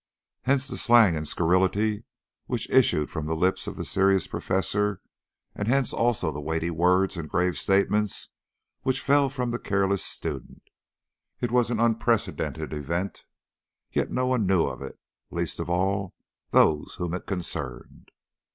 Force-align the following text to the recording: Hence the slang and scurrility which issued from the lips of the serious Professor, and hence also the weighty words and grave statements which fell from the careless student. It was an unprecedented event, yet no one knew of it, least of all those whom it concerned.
Hence 0.45 0.67
the 0.67 0.77
slang 0.79 1.15
and 1.15 1.27
scurrility 1.27 2.05
which 2.47 2.67
issued 2.71 3.11
from 3.11 3.27
the 3.27 3.35
lips 3.35 3.67
of 3.67 3.75
the 3.75 3.85
serious 3.85 4.25
Professor, 4.25 4.99
and 5.53 5.67
hence 5.67 5.93
also 5.93 6.31
the 6.31 6.41
weighty 6.41 6.71
words 6.71 7.17
and 7.17 7.29
grave 7.29 7.55
statements 7.55 8.29
which 8.81 8.99
fell 8.99 9.29
from 9.29 9.51
the 9.51 9.59
careless 9.59 10.03
student. 10.03 10.63
It 11.39 11.51
was 11.51 11.69
an 11.69 11.79
unprecedented 11.79 12.73
event, 12.73 13.25
yet 13.91 14.09
no 14.09 14.25
one 14.25 14.47
knew 14.47 14.65
of 14.65 14.81
it, 14.81 14.97
least 15.29 15.59
of 15.59 15.69
all 15.69 16.15
those 16.51 16.95
whom 16.95 17.13
it 17.13 17.27
concerned. 17.27 18.09